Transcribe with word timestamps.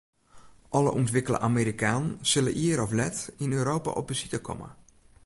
Alle 0.79 0.91
ûntwikkele 0.99 1.39
Amerikanen 1.49 2.09
sille 2.31 2.51
ier 2.65 2.79
of 2.85 2.91
let 2.99 3.17
yn 3.43 3.55
Europa 3.59 3.91
op 3.99 4.07
besite 4.09 4.37
komme. 4.47 4.69